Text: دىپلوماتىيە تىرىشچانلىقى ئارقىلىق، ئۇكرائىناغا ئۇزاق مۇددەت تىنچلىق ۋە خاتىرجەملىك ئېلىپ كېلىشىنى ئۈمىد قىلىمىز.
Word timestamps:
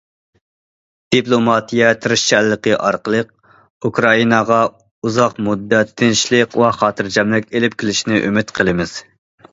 دىپلوماتىيە 1.15 1.89
تىرىشچانلىقى 2.05 2.73
ئارقىلىق، 2.87 3.29
ئۇكرائىناغا 3.89 4.59
ئۇزاق 5.07 5.39
مۇددەت 5.49 5.95
تىنچلىق 6.03 6.59
ۋە 6.63 6.75
خاتىرجەملىك 6.83 7.51
ئېلىپ 7.57 7.77
كېلىشىنى 7.85 8.23
ئۈمىد 8.31 8.57
قىلىمىز. 8.59 8.97